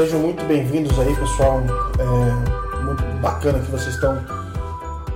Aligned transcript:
Sejam 0.00 0.18
muito 0.18 0.42
bem-vindos 0.46 0.98
aí, 0.98 1.14
pessoal. 1.14 1.60
É 1.98 2.82
muito 2.82 3.02
bacana 3.20 3.58
que 3.58 3.70
vocês 3.70 3.96
estão 3.96 4.18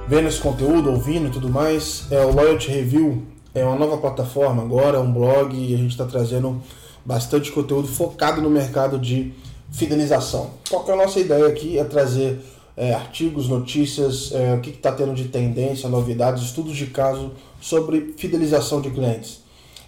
vendo 0.06 0.28
esse 0.28 0.38
conteúdo, 0.38 0.90
ouvindo 0.90 1.28
e 1.28 1.30
tudo 1.30 1.48
mais. 1.48 2.04
É 2.10 2.22
o 2.22 2.30
Loyalty 2.30 2.68
Review 2.70 3.22
é 3.54 3.64
uma 3.64 3.76
nova 3.76 3.96
plataforma 3.96 4.62
agora, 4.62 4.98
é 4.98 5.00
um 5.00 5.10
blog 5.10 5.56
e 5.56 5.72
a 5.72 5.78
gente 5.78 5.92
está 5.92 6.04
trazendo 6.04 6.60
bastante 7.02 7.50
conteúdo 7.50 7.88
focado 7.88 8.42
no 8.42 8.50
mercado 8.50 8.98
de 8.98 9.32
fidelização. 9.72 10.50
Qual 10.68 10.84
que 10.84 10.90
é 10.90 10.92
a 10.92 10.98
nossa 10.98 11.18
ideia 11.18 11.46
aqui? 11.46 11.78
É 11.78 11.84
trazer 11.84 12.40
é, 12.76 12.92
artigos, 12.92 13.48
notícias, 13.48 14.32
é, 14.34 14.52
o 14.52 14.60
que 14.60 14.68
está 14.68 14.92
tendo 14.92 15.14
de 15.14 15.28
tendência, 15.28 15.88
novidades, 15.88 16.42
estudos 16.42 16.76
de 16.76 16.88
caso 16.88 17.32
sobre 17.58 18.12
fidelização 18.18 18.82
de 18.82 18.90
clientes. 18.90 19.42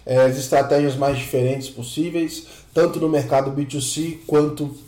É, 0.07 0.21
as 0.21 0.39
estratégias 0.39 0.95
mais 0.95 1.19
diferentes 1.19 1.69
possíveis, 1.69 2.47
tanto 2.73 2.99
no 2.99 3.07
mercado 3.07 3.51
B2C 3.51 4.19
quanto 4.25 4.86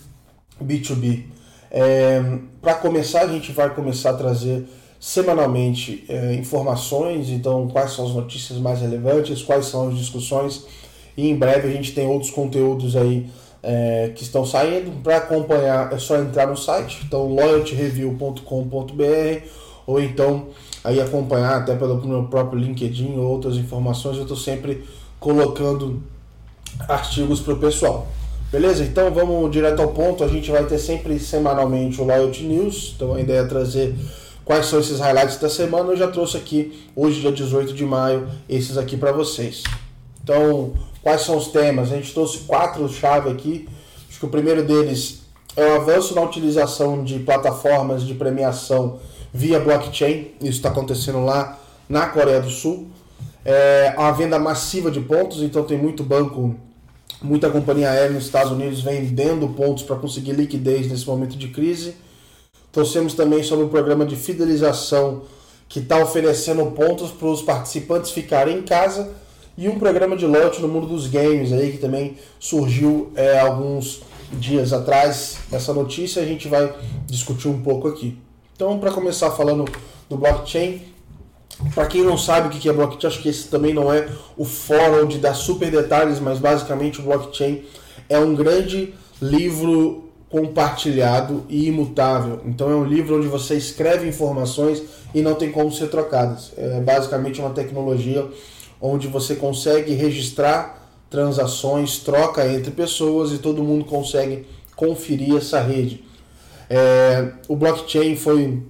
B2B. 0.64 1.24
É, 1.72 2.22
Para 2.62 2.76
começar, 2.76 3.22
a 3.22 3.28
gente 3.28 3.52
vai 3.52 3.74
começar 3.74 4.12
a 4.12 4.14
trazer 4.14 4.68
semanalmente 5.00 6.04
é, 6.10 6.34
informações, 6.34 7.30
então 7.30 7.68
quais 7.70 7.92
são 7.92 8.06
as 8.06 8.14
notícias 8.14 8.60
mais 8.60 8.82
relevantes, 8.82 9.42
quais 9.42 9.68
são 9.68 9.90
as 9.90 9.98
discussões, 9.98 10.66
e 11.16 11.30
em 11.30 11.36
breve 11.36 11.70
a 11.70 11.72
gente 11.72 11.94
tem 11.94 12.08
outros 12.08 12.32
conteúdos 12.32 12.96
aí 12.96 13.30
é, 13.64 14.12
que 14.16 14.24
estão 14.24 14.46
saindo. 14.46 14.92
Para 15.02 15.18
acompanhar 15.18 15.94
é 15.94 15.98
só 15.98 16.18
entrar 16.18 16.48
no 16.48 16.58
site, 16.58 17.02
então 17.06 17.28
loyaltyreview.com.br 17.28 19.48
ou 19.88 20.02
então 20.02 20.48
aí 20.84 21.02
acompanhar 21.02 21.58
até 21.58 21.76
pelo 21.76 21.96
meu 22.06 22.26
próprio 22.26 22.60
LinkedIn 22.60 23.18
ou 23.18 23.26
outras 23.26 23.56
informações. 23.56 24.18
Eu 24.18 24.24
estou 24.24 24.38
sempre 24.38 24.84
colocando 25.20 26.02
artigos 26.88 27.42
para 27.42 27.54
o 27.54 27.58
pessoal. 27.58 28.08
Beleza? 28.52 28.84
Então 28.84 29.12
vamos 29.14 29.52
direto 29.52 29.80
ao 29.80 29.90
ponto. 29.90 30.24
A 30.24 30.28
gente 30.28 30.50
vai 30.50 30.66
ter 30.66 30.80
sempre 30.80 31.20
semanalmente 31.20 32.02
o 32.02 32.04
Loyalty 32.04 32.44
News. 32.44 32.94
Então 32.96 33.14
a 33.14 33.22
ideia 33.22 33.42
é 33.42 33.46
trazer 33.46 33.96
quais 34.44 34.66
são 34.66 34.80
esses 34.80 35.00
highlights 35.00 35.38
da 35.38 35.48
semana. 35.48 35.92
Eu 35.92 35.98
já 35.98 36.08
trouxe 36.08 36.36
aqui, 36.36 36.90
hoje, 36.96 37.22
dia 37.22 37.32
18 37.32 37.74
de 37.74 37.86
maio, 37.86 38.28
esses 38.50 38.76
aqui 38.76 38.98
para 38.98 39.12
vocês. 39.12 39.62
Então, 40.24 40.74
quais 41.04 41.22
são 41.22 41.38
os 41.38 41.50
temas? 41.50 41.92
A 41.92 41.96
gente 41.96 42.12
trouxe 42.12 42.40
quatro 42.40 42.90
chave 42.90 43.30
aqui. 43.30 43.70
Acho 44.10 44.20
que 44.20 44.26
o 44.26 44.30
primeiro 44.30 44.64
deles 44.64 45.22
é 45.56 45.64
o 45.64 45.76
avanço 45.76 46.16
na 46.16 46.22
utilização 46.22 47.04
de 47.04 47.20
plataformas 47.20 48.04
de 48.04 48.16
premiação 48.16 49.00
via 49.32 49.60
blockchain. 49.60 50.30
Isso 50.42 50.58
está 50.58 50.70
acontecendo 50.70 51.24
lá 51.24 51.60
na 51.88 52.08
Coreia 52.08 52.42
do 52.42 52.50
Sul. 52.50 52.88
É 53.46 53.94
a 53.96 54.12
venda 54.12 54.40
massiva 54.40 54.90
de 54.90 55.00
pontos, 55.00 55.44
então 55.44 55.64
tem 55.64 55.78
muito 55.78 56.04
banco, 56.04 56.56
muita 57.22 57.50
companhia 57.50 57.90
aérea 57.90 58.12
nos 58.12 58.26
Estados 58.26 58.52
Unidos 58.52 58.82
vendendo 58.82 59.48
pontos 59.50 59.84
para 59.84 59.96
conseguir 59.96 60.34
liquidez 60.34 60.88
nesse 60.88 61.06
momento 61.06 61.38
de 61.38 61.50
crise. 61.50 61.96
Trouxemos 62.72 63.14
também 63.14 63.44
sobre 63.44 63.66
o 63.66 63.70
programa 63.70 64.06
de 64.06 64.16
fidelização 64.16 65.24
que 65.68 65.80
está 65.80 66.02
oferecendo 66.02 66.66
pontos 66.72 67.12
para 67.12 67.28
os 67.28 67.42
participantes 67.42 68.12
ficarem 68.12 68.58
em 68.58 68.62
casa 68.62 69.12
e 69.58 69.68
um 69.68 69.78
programa 69.78 70.16
de 70.16 70.26
lote 70.26 70.62
no 70.62 70.68
mundo 70.68 70.88
dos 70.88 71.08
games 71.08 71.52
aí 71.52 71.74
que 71.74 71.78
também 71.78 72.18
surgiu 72.40 73.12
é, 73.16 73.40
alguns 73.40 74.02
dias 74.32 74.72
atrás. 74.72 75.40
Essa 75.52 75.74
notícia 75.74 76.22
a 76.22 76.26
gente 76.26 76.48
vai 76.48 76.74
discutir 77.06 77.48
um 77.48 77.62
pouco 77.62 77.88
aqui. 77.88 78.18
Então, 78.56 78.80
para 78.80 78.92
começar 78.92 79.32
falando 79.32 79.66
do 80.10 80.18
blockchain, 80.18 80.82
para 81.74 81.88
quem 81.88 82.04
não 82.04 82.18
sabe 82.18 82.48
o 82.48 82.50
que 82.50 82.70
é 82.70 82.74
blockchain, 82.74 83.08
acho 83.12 83.22
que 83.22 83.30
esse 83.30 83.48
também 83.50 83.74
não 83.74 83.92
é 83.92 84.08
o 84.38 84.46
fórum 84.46 85.06
de 85.06 85.18
dar 85.18 85.34
super 85.34 85.70
detalhes, 85.70 86.20
mas 86.20 86.40
basicamente 86.40 87.00
o 87.00 87.04
blockchain 87.04 87.64
é 88.08 88.18
um 88.18 88.34
grande 88.34 88.94
livro 89.22 90.06
compartilhado 90.30 91.44
e 91.50 91.68
imutável. 91.68 92.42
Então 92.46 92.72
é 92.72 92.76
um 92.76 92.86
livro 92.86 93.18
onde 93.18 93.28
você 93.28 93.56
escreve 93.56 94.08
informações 94.08 94.82
e 95.14 95.22
não 95.22 95.36
tem 95.36 95.52
como 95.52 95.72
ser 95.72 95.88
trocadas. 95.88 96.54
É 96.56 96.80
basicamente 96.80 97.42
uma 97.42 97.50
tecnologia 97.50 98.26
onde 98.80 99.08
você 99.08 99.36
consegue 99.36 99.94
registrar 99.94 100.80
transações, 101.10 101.98
troca 102.00 102.48
entre 102.48 102.72
pessoas 102.72 103.32
e 103.32 103.40
todo 103.40 103.64
mundo 103.64 103.84
consegue 103.84 104.46
conferir 104.76 105.36
essa 105.36 105.60
rede. 105.60 106.06
É, 106.70 107.32
o 107.48 107.56
blockchain 107.56 108.16
foi 108.16 108.62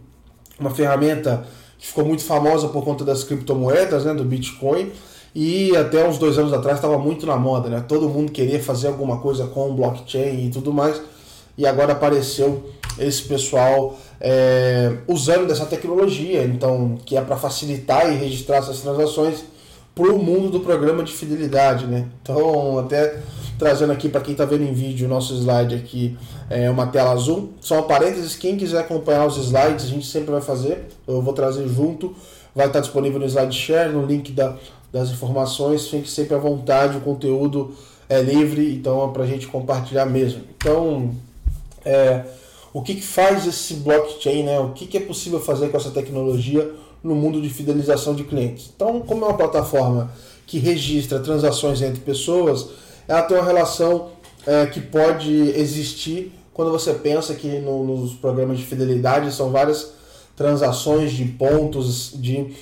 uma 0.57 0.71
ferramenta 0.71 1.45
que 1.79 1.87
ficou 1.87 2.05
muito 2.05 2.23
famosa 2.23 2.67
por 2.67 2.83
conta 2.83 3.05
das 3.05 3.23
criptomoedas, 3.23 4.03
né, 4.03 4.13
do 4.13 4.25
Bitcoin, 4.25 4.91
e 5.33 5.75
até 5.77 6.05
uns 6.07 6.17
dois 6.17 6.37
anos 6.37 6.51
atrás 6.51 6.77
estava 6.77 6.97
muito 6.97 7.25
na 7.25 7.37
moda, 7.37 7.69
né? 7.69 7.83
Todo 7.87 8.09
mundo 8.09 8.31
queria 8.31 8.61
fazer 8.61 8.87
alguma 8.87 9.19
coisa 9.19 9.47
com 9.47 9.73
blockchain 9.73 10.47
e 10.47 10.49
tudo 10.49 10.73
mais, 10.73 11.01
e 11.57 11.65
agora 11.65 11.93
apareceu 11.93 12.69
esse 12.97 13.21
pessoal 13.23 13.97
é, 14.19 14.97
usando 15.07 15.47
dessa 15.47 15.65
tecnologia, 15.65 16.43
então 16.43 16.97
que 17.05 17.15
é 17.15 17.21
para 17.21 17.37
facilitar 17.37 18.11
e 18.11 18.17
registrar 18.17 18.57
essas 18.57 18.81
transações 18.81 19.45
para 19.95 20.11
o 20.11 20.19
mundo 20.19 20.49
do 20.49 20.59
programa 20.59 21.03
de 21.03 21.13
fidelidade, 21.13 21.85
né? 21.85 22.07
Então, 22.21 22.79
até 22.79 23.19
trazendo 23.59 23.91
aqui 23.91 24.07
para 24.07 24.21
quem 24.21 24.31
está 24.31 24.45
vendo 24.45 24.63
em 24.63 24.73
vídeo 24.73 25.05
o 25.05 25.09
nosso 25.09 25.35
slide 25.35 25.75
aqui, 25.75 26.17
é 26.49 26.69
uma 26.69 26.87
tela 26.87 27.11
azul. 27.11 27.49
Só 27.59 27.81
um 27.81 27.83
parênteses, 27.83 28.35
quem 28.35 28.55
quiser 28.55 28.79
acompanhar 28.79 29.27
os 29.27 29.37
slides, 29.37 29.85
a 29.85 29.89
gente 29.89 30.07
sempre 30.07 30.31
vai 30.31 30.41
fazer, 30.41 30.87
eu 31.05 31.21
vou 31.21 31.33
trazer 31.33 31.67
junto, 31.67 32.15
vai 32.55 32.67
estar 32.67 32.79
disponível 32.79 33.19
no 33.19 33.25
slide 33.25 33.55
share, 33.55 33.91
no 33.91 34.05
link 34.05 34.31
da, 34.31 34.55
das 34.91 35.09
informações, 35.09 35.87
fique 35.87 36.09
sempre 36.09 36.35
à 36.35 36.37
vontade, 36.37 36.97
o 36.97 37.01
conteúdo 37.01 37.75
é 38.07 38.21
livre, 38.21 38.73
então 38.73 39.07
é 39.07 39.11
para 39.11 39.23
a 39.23 39.27
gente 39.27 39.45
compartilhar 39.45 40.05
mesmo. 40.05 40.41
Então, 40.57 41.11
é, 41.83 42.23
o 42.71 42.81
que, 42.81 42.95
que 42.95 43.03
faz 43.03 43.45
esse 43.45 43.73
blockchain, 43.75 44.43
né? 44.43 44.59
O 44.59 44.69
que, 44.69 44.87
que 44.87 44.97
é 44.97 45.01
possível 45.01 45.39
fazer 45.39 45.67
com 45.69 45.77
essa 45.77 45.91
tecnologia? 45.91 46.71
no 47.03 47.15
mundo 47.15 47.41
de 47.41 47.49
fidelização 47.49 48.13
de 48.13 48.23
clientes. 48.23 48.71
Então, 48.75 49.01
como 49.01 49.25
é 49.25 49.27
uma 49.29 49.37
plataforma 49.37 50.11
que 50.45 50.59
registra 50.59 51.19
transações 51.19 51.81
entre 51.81 52.01
pessoas, 52.01 52.67
ela 53.09 53.23
tem 53.23 53.35
uma 53.35 53.45
relação 53.45 54.11
é, 54.45 54.67
que 54.67 54.79
pode 54.79 55.33
existir 55.59 56.31
quando 56.53 56.71
você 56.71 56.93
pensa 56.93 57.33
que 57.33 57.47
no, 57.59 57.83
nos 57.83 58.13
programas 58.13 58.59
de 58.59 58.65
fidelidade 58.65 59.33
são 59.33 59.49
várias 59.49 59.93
transações 60.35 61.11
de 61.11 61.25
pontos, 61.25 62.11
de 62.13 62.53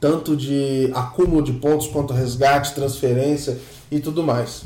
tanto 0.00 0.36
de 0.36 0.90
acúmulo 0.94 1.42
de 1.42 1.54
pontos 1.54 1.88
quanto 1.88 2.12
resgate, 2.12 2.74
transferência 2.74 3.58
e 3.90 3.98
tudo 3.98 4.22
mais. 4.22 4.62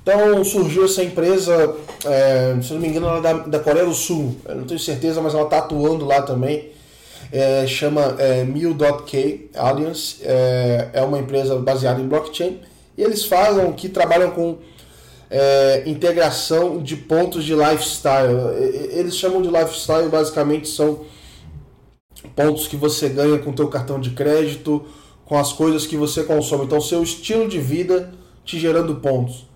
Então 0.00 0.42
surgiu 0.42 0.86
essa 0.86 1.04
empresa, 1.04 1.74
é, 2.06 2.56
se 2.62 2.72
não 2.72 2.80
me 2.80 2.88
engano, 2.88 3.06
ela 3.08 3.18
é 3.18 3.20
da, 3.20 3.32
da 3.34 3.58
Coreia 3.58 3.84
do 3.84 3.92
Sul, 3.92 4.36
eu 4.48 4.54
não 4.54 4.64
tenho 4.64 4.80
certeza, 4.80 5.20
mas 5.20 5.34
ela 5.34 5.44
está 5.44 5.58
atuando 5.58 6.06
lá 6.06 6.22
também. 6.22 6.70
É, 7.30 7.66
chama 7.66 8.16
é, 8.18 8.42
Mil.k 8.42 9.50
Alliance, 9.54 10.16
é, 10.22 10.88
é 10.94 11.02
uma 11.02 11.18
empresa 11.18 11.56
baseada 11.56 12.00
em 12.00 12.08
blockchain, 12.08 12.58
e 12.98 13.02
eles 13.04 13.24
fazem 13.24 13.72
que 13.74 13.88
trabalham 13.88 14.32
com 14.32 14.58
é, 15.30 15.84
integração 15.86 16.82
de 16.82 16.96
pontos 16.96 17.44
de 17.44 17.54
lifestyle. 17.54 18.34
Eles 18.90 19.16
chamam 19.16 19.40
de 19.40 19.48
lifestyle, 19.48 20.08
basicamente 20.08 20.68
são 20.68 21.04
pontos 22.34 22.66
que 22.66 22.76
você 22.76 23.08
ganha 23.08 23.38
com 23.38 23.52
teu 23.52 23.68
cartão 23.68 24.00
de 24.00 24.10
crédito, 24.10 24.84
com 25.24 25.38
as 25.38 25.52
coisas 25.52 25.86
que 25.86 25.96
você 25.96 26.24
consome. 26.24 26.64
Então, 26.64 26.80
seu 26.80 27.00
estilo 27.00 27.46
de 27.46 27.60
vida 27.60 28.12
te 28.44 28.58
gerando 28.58 28.96
pontos. 28.96 29.46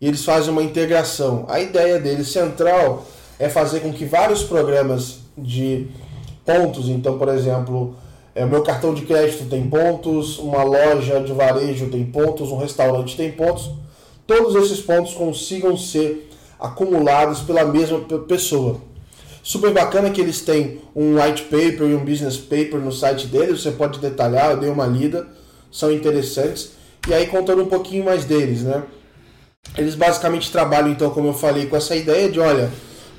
E 0.00 0.08
eles 0.08 0.24
fazem 0.24 0.50
uma 0.50 0.62
integração. 0.62 1.44
A 1.48 1.60
ideia 1.60 2.00
deles 2.00 2.28
central 2.32 3.06
é 3.38 3.48
fazer 3.48 3.78
com 3.78 3.92
que 3.92 4.04
vários 4.04 4.42
programas 4.42 5.20
de 5.36 5.86
pontos. 6.44 6.88
Então, 6.88 7.16
por 7.16 7.28
exemplo, 7.28 7.94
é, 8.38 8.46
meu 8.46 8.62
cartão 8.62 8.94
de 8.94 9.02
crédito 9.02 9.46
tem 9.46 9.68
pontos, 9.68 10.38
uma 10.38 10.62
loja 10.62 11.18
de 11.18 11.32
varejo 11.32 11.88
tem 11.88 12.06
pontos, 12.06 12.52
um 12.52 12.56
restaurante 12.56 13.16
tem 13.16 13.32
pontos. 13.32 13.68
Todos 14.28 14.54
esses 14.54 14.80
pontos 14.80 15.12
consigam 15.12 15.76
ser 15.76 16.30
acumulados 16.56 17.40
pela 17.40 17.64
mesma 17.64 17.98
pessoa. 18.28 18.80
Super 19.42 19.72
bacana 19.72 20.10
que 20.10 20.20
eles 20.20 20.40
têm 20.40 20.80
um 20.94 21.20
white 21.20 21.42
paper 21.44 21.82
e 21.82 21.94
um 21.96 22.04
business 22.04 22.36
paper 22.36 22.76
no 22.76 22.92
site 22.92 23.26
deles, 23.26 23.60
você 23.60 23.72
pode 23.72 23.98
detalhar, 23.98 24.52
eu 24.52 24.58
dei 24.58 24.70
uma 24.70 24.86
lida, 24.86 25.26
são 25.72 25.90
interessantes. 25.90 26.74
E 27.08 27.14
aí 27.14 27.26
contando 27.26 27.64
um 27.64 27.68
pouquinho 27.68 28.04
mais 28.04 28.24
deles, 28.24 28.62
né? 28.62 28.84
Eles 29.76 29.96
basicamente 29.96 30.52
trabalham 30.52 30.92
então, 30.92 31.10
como 31.10 31.26
eu 31.26 31.34
falei, 31.34 31.66
com 31.66 31.76
essa 31.76 31.96
ideia 31.96 32.30
de, 32.30 32.38
olha, 32.38 32.70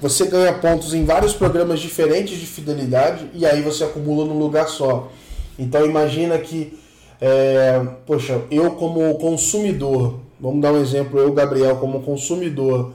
você 0.01 0.28
ganha 0.28 0.54
pontos 0.54 0.94
em 0.94 1.04
vários 1.04 1.34
programas 1.34 1.80
diferentes 1.80 2.38
de 2.38 2.46
fidelidade 2.46 3.30
e 3.34 3.46
aí 3.46 3.62
você 3.62 3.84
acumula 3.84 4.25
num 4.25 4.40
lugar 4.40 4.69
só. 4.69 5.12
Então 5.57 5.86
imagina 5.86 6.38
que, 6.38 6.78
é, 7.19 7.81
poxa, 8.06 8.42
eu 8.50 8.72
como 8.72 9.16
consumidor, 9.16 10.19
vamos 10.40 10.62
dar 10.62 10.72
um 10.72 10.81
exemplo, 10.81 11.19
eu, 11.19 11.34
Gabriel, 11.34 11.75
como 11.78 12.01
consumidor 12.01 12.94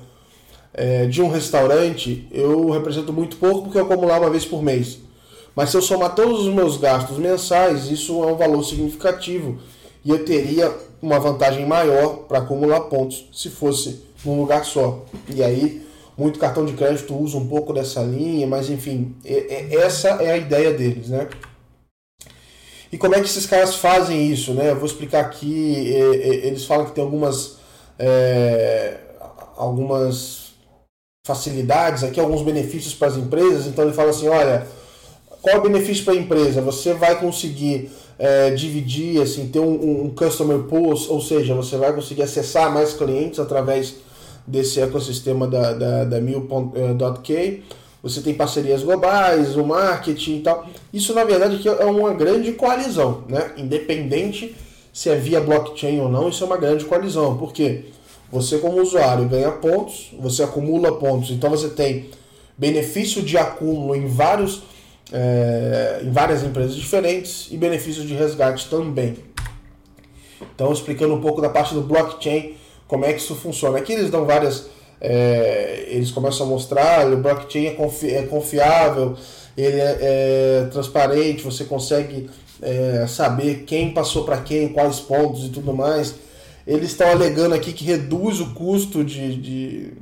é, 0.72 1.06
de 1.06 1.20
um 1.20 1.28
restaurante, 1.28 2.26
eu 2.32 2.70
represento 2.70 3.12
muito 3.12 3.36
pouco 3.36 3.62
porque 3.62 3.78
eu 3.78 3.84
acumular 3.84 4.20
uma 4.20 4.30
vez 4.30 4.44
por 4.46 4.62
mês. 4.62 4.98
Mas 5.54 5.70
se 5.70 5.76
eu 5.76 5.82
somar 5.82 6.14
todos 6.14 6.46
os 6.46 6.52
meus 6.52 6.76
gastos 6.78 7.18
mensais, 7.18 7.90
isso 7.90 8.24
é 8.24 8.26
um 8.26 8.36
valor 8.36 8.64
significativo 8.64 9.58
e 10.04 10.10
eu 10.10 10.24
teria 10.24 10.74
uma 11.00 11.20
vantagem 11.20 11.66
maior 11.66 12.24
para 12.28 12.38
acumular 12.38 12.80
pontos 12.82 13.26
se 13.32 13.50
fosse 13.50 14.02
num 14.24 14.40
lugar 14.40 14.64
só. 14.64 15.04
E 15.28 15.42
aí, 15.42 15.84
muito 16.16 16.38
cartão 16.38 16.64
de 16.64 16.74
crédito 16.74 17.14
usa 17.16 17.36
um 17.36 17.46
pouco 17.46 17.72
dessa 17.72 18.02
linha, 18.02 18.46
mas 18.46 18.70
enfim, 18.70 19.16
essa 19.24 20.08
é 20.22 20.32
a 20.32 20.36
ideia 20.36 20.72
deles, 20.72 21.08
né? 21.08 21.28
E 22.92 22.96
como 22.96 23.14
é 23.14 23.20
que 23.20 23.26
esses 23.26 23.46
caras 23.46 23.74
fazem 23.74 24.30
isso, 24.30 24.54
né? 24.54 24.70
Eu 24.70 24.76
vou 24.76 24.86
explicar 24.86 25.20
aqui. 25.20 25.88
Eles 25.88 26.64
falam 26.64 26.86
que 26.86 26.92
tem 26.92 27.02
algumas 27.02 27.56
é, 27.98 28.98
algumas 29.56 30.52
facilidades 31.26 32.04
aqui, 32.04 32.20
alguns 32.20 32.42
benefícios 32.42 32.94
para 32.94 33.08
as 33.08 33.16
empresas. 33.16 33.66
Então 33.66 33.84
ele 33.84 33.94
fala 33.94 34.10
assim, 34.10 34.28
olha, 34.28 34.66
qual 35.42 35.56
é 35.56 35.58
o 35.58 35.62
benefício 35.62 36.04
para 36.04 36.14
a 36.14 36.16
empresa? 36.16 36.60
Você 36.62 36.94
vai 36.94 37.18
conseguir 37.18 37.90
é, 38.18 38.50
dividir, 38.50 39.20
assim, 39.20 39.48
ter 39.48 39.58
um, 39.58 40.04
um 40.04 40.14
customer 40.14 40.60
pool, 40.60 40.94
ou 41.08 41.20
seja, 41.20 41.54
você 41.54 41.76
vai 41.76 41.92
conseguir 41.92 42.22
acessar 42.22 42.72
mais 42.72 42.92
clientes 42.92 43.40
através 43.40 43.96
desse 44.46 44.80
ecossistema 44.80 45.46
da, 45.46 45.72
da, 45.72 46.04
da 46.04 46.20
Mil.k 46.20 47.62
você 48.04 48.20
tem 48.20 48.34
parcerias 48.34 48.82
globais, 48.82 49.56
o 49.56 49.64
marketing 49.64 50.36
e 50.36 50.40
tal. 50.40 50.66
Isso, 50.92 51.14
na 51.14 51.24
verdade, 51.24 51.66
é 51.66 51.86
uma 51.86 52.12
grande 52.12 52.52
coalizão, 52.52 53.24
né? 53.26 53.52
Independente 53.56 54.54
se 54.92 55.08
é 55.08 55.16
via 55.16 55.40
blockchain 55.40 55.98
ou 56.00 56.10
não, 56.10 56.28
isso 56.28 56.44
é 56.44 56.46
uma 56.46 56.58
grande 56.58 56.84
coalizão. 56.84 57.38
Porque 57.38 57.86
você, 58.30 58.58
como 58.58 58.82
usuário, 58.82 59.26
ganha 59.26 59.50
pontos, 59.50 60.12
você 60.20 60.42
acumula 60.42 60.98
pontos, 60.98 61.30
então 61.30 61.48
você 61.48 61.70
tem 61.70 62.10
benefício 62.58 63.22
de 63.22 63.38
acúmulo 63.38 63.96
em, 63.96 64.06
vários, 64.06 64.62
é, 65.10 66.02
em 66.04 66.10
várias 66.10 66.44
empresas 66.44 66.76
diferentes 66.76 67.48
e 67.50 67.56
benefício 67.56 68.04
de 68.04 68.12
resgate 68.12 68.68
também. 68.68 69.16
Então, 70.54 70.70
explicando 70.70 71.14
um 71.14 71.22
pouco 71.22 71.40
da 71.40 71.48
parte 71.48 71.72
do 71.72 71.80
blockchain, 71.80 72.54
como 72.86 73.04
é 73.04 73.12
que 73.12 73.20
isso 73.20 73.34
funciona. 73.34 73.78
Aqui 73.78 73.92
eles 73.92 74.10
dão 74.10 74.24
várias 74.24 74.66
é, 75.00 75.84
eles 75.88 76.10
começam 76.10 76.46
a 76.46 76.48
mostrar, 76.48 77.12
o 77.12 77.16
blockchain 77.18 77.66
é, 77.66 77.70
confi 77.72 78.10
é 78.10 78.22
confiável, 78.22 79.14
ele 79.56 79.78
é, 79.78 79.98
é, 80.00 80.68
transparente, 80.72 81.42
você 81.42 81.64
consegue 81.64 82.30
é, 82.62 83.06
saber 83.06 83.64
quem 83.66 83.92
passou 83.92 84.24
para 84.24 84.38
quem, 84.38 84.68
quais 84.68 85.00
pontos 85.00 85.44
e 85.44 85.48
tudo 85.50 85.74
mais. 85.74 86.14
Eles 86.66 86.92
estão 86.92 87.10
alegando 87.10 87.54
aqui 87.54 87.74
que 87.74 87.84
reduz 87.84 88.40
o 88.40 88.54
custo 88.54 89.04
de, 89.04 89.36
de, 89.36 89.92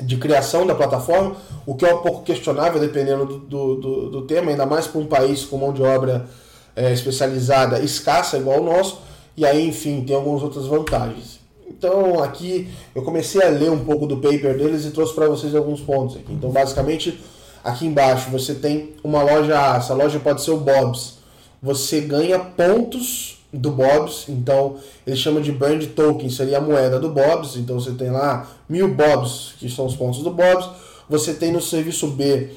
de, 0.00 0.16
criação 0.16 0.66
da 0.66 0.74
plataforma, 0.74 1.36
o 1.64 1.76
que 1.76 1.86
é 1.86 1.94
um 1.94 2.02
pouco 2.02 2.24
questionável 2.24 2.80
dependendo 2.80 3.24
do, 3.24 3.38
do, 3.38 3.74
do, 3.76 4.10
do 4.10 4.22
tema, 4.22 4.50
ainda 4.50 4.66
mais 4.66 4.88
para 4.88 5.00
um 5.00 5.06
país 5.06 5.44
com 5.44 5.56
mão 5.56 5.72
de 5.72 5.82
obra 5.82 6.28
é, 6.74 6.92
especializada 6.92 7.78
escassa, 7.78 8.36
igual 8.36 8.60
o 8.60 8.64
nosso, 8.64 9.02
e 9.36 9.46
aí, 9.46 9.68
enfim, 9.68 10.02
tem 10.04 10.16
algumas 10.16 10.42
outras 10.42 10.66
vantagens. 10.66 11.43
Então 11.68 12.22
aqui 12.22 12.68
eu 12.94 13.02
comecei 13.02 13.42
a 13.42 13.48
ler 13.48 13.70
um 13.70 13.84
pouco 13.84 14.06
do 14.06 14.18
paper 14.18 14.56
deles 14.56 14.84
e 14.84 14.90
trouxe 14.90 15.14
para 15.14 15.28
vocês 15.28 15.54
alguns 15.54 15.80
pontos 15.80 16.16
aqui. 16.16 16.32
Então 16.32 16.50
basicamente 16.50 17.20
aqui 17.62 17.86
embaixo 17.86 18.30
você 18.30 18.54
tem 18.54 18.94
uma 19.02 19.22
loja 19.22 19.58
A, 19.58 19.76
essa 19.76 19.94
loja 19.94 20.20
pode 20.20 20.42
ser 20.42 20.50
o 20.50 20.58
Bob's. 20.58 21.18
Você 21.62 22.00
ganha 22.02 22.38
pontos 22.38 23.38
do 23.52 23.70
Bob's, 23.70 24.26
então 24.28 24.76
ele 25.06 25.16
chama 25.16 25.40
de 25.40 25.52
brand 25.52 25.82
token, 25.94 26.28
seria 26.28 26.58
a 26.58 26.60
moeda 26.60 26.98
do 26.98 27.08
Bob's. 27.08 27.56
Então 27.56 27.80
você 27.80 27.92
tem 27.92 28.10
lá 28.10 28.48
mil 28.68 28.92
Bob's, 28.94 29.54
que 29.58 29.70
são 29.70 29.86
os 29.86 29.96
pontos 29.96 30.22
do 30.22 30.30
Bob's. 30.30 30.68
Você 31.08 31.34
tem 31.34 31.52
no 31.52 31.60
serviço 31.60 32.08
B, 32.08 32.50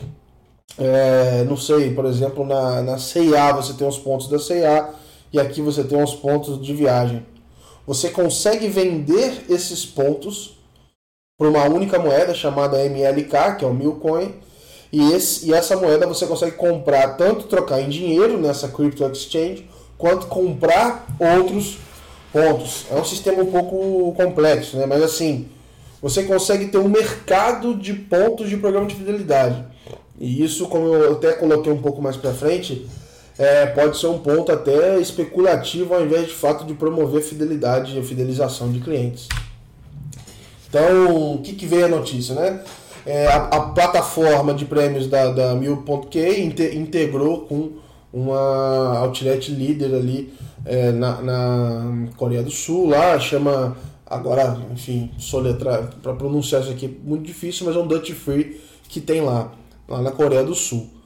é, 0.78 1.44
não 1.44 1.58
sei, 1.58 1.94
por 1.94 2.06
exemplo, 2.06 2.46
na, 2.46 2.82
na 2.82 2.98
CIA 2.98 3.52
você 3.54 3.74
tem 3.74 3.88
os 3.88 3.98
pontos 3.98 4.30
da 4.30 4.38
CIA 4.38 4.90
e 5.34 5.40
aqui 5.40 5.62
você 5.62 5.84
tem 5.84 6.02
os 6.02 6.14
pontos 6.14 6.62
de 6.62 6.74
viagem. 6.74 7.26
Você 7.88 8.10
consegue 8.10 8.68
vender 8.68 9.46
esses 9.50 9.86
pontos 9.86 10.58
por 11.40 11.48
uma 11.48 11.64
única 11.64 11.98
moeda 11.98 12.34
chamada 12.36 12.84
MLK, 12.86 13.56
que 13.58 13.64
é 13.64 13.68
o 13.68 13.74
Milcoin, 13.74 14.34
e, 14.92 15.14
esse, 15.14 15.48
e 15.48 15.54
essa 15.54 15.78
moeda 15.78 16.06
você 16.06 16.28
consegue 16.28 16.58
comprar, 16.58 17.16
tanto 17.16 17.48
trocar 17.48 17.80
em 17.80 17.88
dinheiro 17.88 18.38
nessa 18.38 18.68
crypto 18.68 19.06
exchange, 19.06 19.70
quanto 19.98 20.28
comprar 20.28 21.08
outros 21.18 21.78
pontos. 22.34 22.86
É 22.92 22.96
um 22.96 23.06
sistema 23.06 23.42
um 23.42 23.52
pouco 23.52 24.14
complexo, 24.16 24.76
né? 24.76 24.86
mas 24.86 25.02
assim, 25.02 25.48
você 26.02 26.24
consegue 26.24 26.68
ter 26.68 26.80
um 26.80 26.90
mercado 26.90 27.74
de 27.74 27.94
pontos 27.94 28.50
de 28.50 28.58
programa 28.58 28.88
de 28.88 28.96
fidelidade. 28.96 29.64
E 30.20 30.44
isso, 30.44 30.68
como 30.68 30.94
eu 30.94 31.14
até 31.14 31.32
coloquei 31.34 31.72
um 31.72 31.82
pouco 31.82 32.02
mais 32.02 32.18
para 32.18 32.34
frente, 32.34 32.86
é, 33.38 33.68
pode 33.68 33.98
ser 33.98 34.08
um 34.08 34.18
ponto 34.18 34.52
até 34.52 35.00
especulativo 35.00 35.94
ao 35.94 36.04
invés 36.04 36.28
de 36.28 36.34
fato 36.34 36.66
de 36.66 36.74
promover 36.74 37.22
fidelidade 37.22 37.98
e 37.98 38.04
fidelização 38.04 38.72
de 38.72 38.80
clientes. 38.80 39.28
Então, 40.68 41.36
o 41.36 41.42
que, 41.42 41.54
que 41.54 41.66
veio 41.66 41.86
a 41.86 41.90
notícia, 41.90 42.36
né? 42.36 42.62
É, 43.06 43.28
a, 43.28 43.36
a, 43.36 43.62
plataforma 43.70 44.54
de 44.54 44.66
prêmios 44.66 45.08
da, 45.08 45.32
da 45.32 45.56
Mil.K 45.56 46.44
integrou 46.76 47.42
com 47.42 47.72
uma 48.12 48.98
outlet 48.98 49.50
líder 49.50 49.96
ali 49.96 50.34
é, 50.66 50.92
na, 50.92 51.22
na, 51.22 52.08
Coreia 52.18 52.44
do 52.44 52.52
Sul, 52.52 52.90
lá 52.90 53.18
chama, 53.18 53.78
agora, 54.06 54.58
enfim, 54.74 55.10
soletra 55.18 55.90
para 56.04 56.14
pronunciar 56.16 56.62
isso 56.62 56.72
aqui 56.72 56.86
é 56.86 57.08
muito 57.08 57.24
difícil, 57.24 57.66
mas 57.66 57.78
é 57.78 57.80
um 57.80 57.88
Dutch 57.88 58.12
Free 58.12 58.60
que 58.90 59.00
tem 59.00 59.22
lá, 59.22 59.54
lá 59.88 60.02
na 60.02 60.12
Coreia 60.12 60.44
do 60.44 60.54
Sul. 60.54 60.97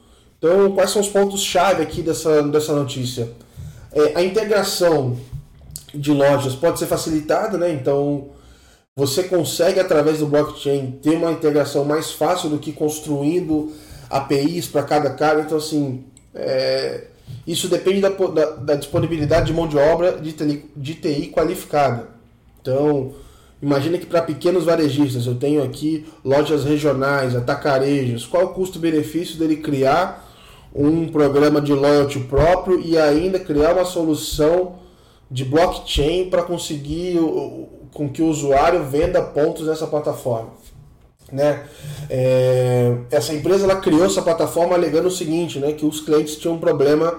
Então, 0.42 0.72
quais 0.72 0.90
são 0.90 1.00
os 1.00 1.08
pontos-chave 1.08 1.84
aqui 1.84 2.02
dessa, 2.02 2.42
dessa 2.42 2.72
notícia? 2.72 3.30
É, 3.92 4.18
a 4.18 4.24
integração 4.24 5.16
de 5.94 6.10
lojas 6.10 6.56
pode 6.56 6.80
ser 6.80 6.86
facilitada, 6.86 7.56
né? 7.56 7.72
Então, 7.72 8.30
você 8.96 9.22
consegue, 9.22 9.78
através 9.78 10.18
do 10.18 10.26
blockchain, 10.26 10.98
ter 11.00 11.10
uma 11.10 11.30
integração 11.30 11.84
mais 11.84 12.10
fácil 12.10 12.50
do 12.50 12.58
que 12.58 12.72
construindo 12.72 13.70
APIs 14.10 14.66
para 14.66 14.82
cada 14.82 15.10
cara. 15.10 15.42
Então, 15.42 15.58
assim, 15.58 16.02
é, 16.34 17.04
isso 17.46 17.68
depende 17.68 18.00
da, 18.00 18.08
da, 18.08 18.46
da, 18.56 18.74
disponibilidade 18.74 19.46
de 19.46 19.52
mão 19.52 19.68
de 19.68 19.78
obra 19.78 20.18
de 20.20 20.32
TI, 20.32 20.64
de 20.76 20.94
TI 20.94 21.28
qualificada. 21.28 22.08
Então, 22.60 23.12
imagina 23.62 23.96
que 23.96 24.06
para 24.06 24.22
pequenos 24.22 24.64
varejistas, 24.64 25.24
eu 25.24 25.36
tenho 25.36 25.62
aqui 25.62 26.04
lojas 26.24 26.64
regionais, 26.64 27.36
atacarejos, 27.36 28.26
qual 28.26 28.46
o 28.46 28.48
custo-benefício 28.48 29.38
dele 29.38 29.58
criar 29.58 30.31
um 30.74 31.08
programa 31.08 31.60
de 31.60 31.72
loyalty 31.72 32.20
próprio 32.20 32.80
e 32.80 32.98
ainda 32.98 33.38
criar 33.38 33.74
uma 33.74 33.84
solução 33.84 34.76
de 35.30 35.44
blockchain 35.44 36.28
para 36.30 36.42
conseguir 36.42 37.18
com 37.92 38.08
que 38.08 38.22
o 38.22 38.28
usuário 38.28 38.84
venda 38.84 39.22
pontos 39.22 39.66
nessa 39.66 39.86
plataforma. 39.86 40.50
Né? 41.30 41.64
É, 42.10 42.94
essa 43.10 43.32
empresa 43.32 43.64
ela 43.64 43.76
criou 43.76 44.04
essa 44.04 44.20
plataforma 44.20 44.74
alegando 44.74 45.08
o 45.08 45.10
seguinte, 45.10 45.58
né, 45.58 45.72
que 45.72 45.86
os 45.86 46.00
clientes 46.00 46.36
tinham 46.36 46.56
um 46.56 46.58
problema 46.58 47.18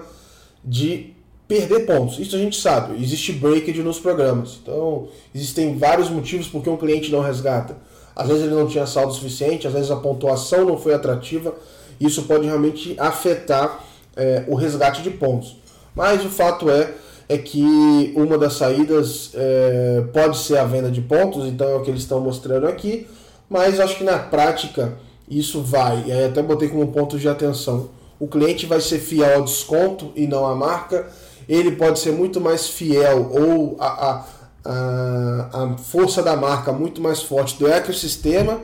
de 0.64 1.14
perder 1.48 1.80
pontos. 1.80 2.18
Isso 2.18 2.36
a 2.36 2.38
gente 2.38 2.56
sabe, 2.60 3.02
existe 3.02 3.32
breakage 3.32 3.82
nos 3.82 3.98
programas. 3.98 4.58
Então, 4.62 5.08
existem 5.34 5.76
vários 5.76 6.08
motivos 6.08 6.46
por 6.46 6.62
que 6.62 6.70
um 6.70 6.76
cliente 6.76 7.10
não 7.10 7.20
resgata. 7.20 7.76
Às 8.14 8.28
vezes 8.28 8.44
ele 8.44 8.54
não 8.54 8.68
tinha 8.68 8.86
saldo 8.86 9.12
suficiente, 9.12 9.66
às 9.66 9.72
vezes 9.72 9.90
a 9.90 9.96
pontuação 9.96 10.64
não 10.64 10.78
foi 10.78 10.94
atrativa, 10.94 11.52
isso 12.00 12.22
pode 12.22 12.46
realmente 12.46 12.94
afetar 12.98 13.84
é, 14.16 14.44
o 14.48 14.54
resgate 14.54 15.02
de 15.02 15.10
pontos. 15.10 15.56
Mas 15.94 16.24
o 16.24 16.28
fato 16.28 16.70
é, 16.70 16.92
é 17.28 17.38
que 17.38 18.12
uma 18.16 18.36
das 18.36 18.54
saídas 18.54 19.30
é, 19.34 20.04
pode 20.12 20.38
ser 20.38 20.58
a 20.58 20.64
venda 20.64 20.90
de 20.90 21.00
pontos, 21.00 21.46
então 21.46 21.68
é 21.68 21.74
o 21.76 21.82
que 21.82 21.90
eles 21.90 22.02
estão 22.02 22.20
mostrando 22.20 22.66
aqui, 22.66 23.06
mas 23.48 23.80
acho 23.80 23.96
que 23.96 24.04
na 24.04 24.18
prática 24.18 24.94
isso 25.28 25.62
vai, 25.62 26.04
e 26.06 26.12
aí 26.12 26.24
até 26.24 26.42
botei 26.42 26.68
como 26.68 26.86
ponto 26.88 27.18
de 27.18 27.28
atenção. 27.28 27.88
O 28.18 28.26
cliente 28.26 28.66
vai 28.66 28.80
ser 28.80 28.98
fiel 28.98 29.38
ao 29.38 29.44
desconto 29.44 30.12
e 30.14 30.26
não 30.26 30.46
à 30.46 30.54
marca, 30.54 31.06
ele 31.48 31.72
pode 31.72 31.98
ser 31.98 32.12
muito 32.12 32.40
mais 32.40 32.68
fiel 32.68 33.30
ou 33.32 33.76
a, 33.78 33.86
a, 33.86 34.24
a, 34.64 35.62
a 35.62 35.78
força 35.78 36.22
da 36.22 36.36
marca 36.36 36.72
muito 36.72 37.00
mais 37.00 37.22
forte 37.22 37.58
do 37.58 37.66
ecossistema 37.66 38.60